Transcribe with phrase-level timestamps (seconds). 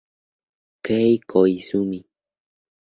[0.85, 1.99] Kei Koizumi